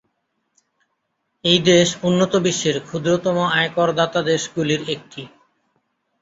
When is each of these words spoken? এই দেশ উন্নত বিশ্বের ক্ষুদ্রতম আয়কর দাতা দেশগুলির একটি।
এই 1.45 1.59
দেশ 1.67 1.87
উন্নত 2.03 2.33
বিশ্বের 2.45 2.77
ক্ষুদ্রতম 2.79 3.37
আয়কর 3.51 3.89
দাতা 3.93 4.19
দেশগুলির 4.23 4.81
একটি। 4.89 5.21